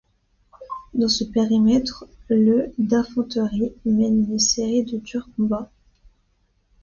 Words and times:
Dans 0.95 1.09
ce 1.09 1.23
périmètre, 1.23 2.05
le 2.29 2.73
d'infanterie 2.79 3.71
mène 3.85 4.27
une 4.31 4.39
série 4.39 4.83
de 4.83 4.97
durs 4.97 5.29
combats. 5.37 5.69